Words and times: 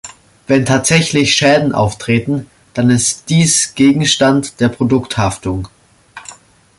Wenn 0.47 0.65
tatsächlich 0.65 1.35
Schäden 1.35 1.73
auftreten, 1.73 2.49
dann 2.73 2.89
ist 2.89 3.25
dies 3.29 3.75
Gegenstand 3.75 4.59
der 4.59 4.69
Produkthaftung. 4.69 5.67